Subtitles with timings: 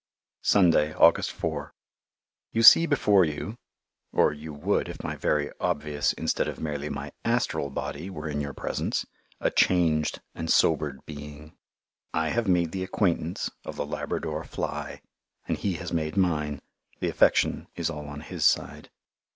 [0.41, 1.75] Sunday, August 4
[2.53, 3.59] You see before you,
[4.11, 8.41] or you would if my very obvious instead of merely my astral body were in
[8.41, 9.05] your presence,
[9.39, 11.55] a changed and sobered being.
[12.15, 15.03] I have made the acquaintance of the Labrador fly,
[15.47, 16.63] and he has made mine.
[16.99, 18.89] The affection is all on his side.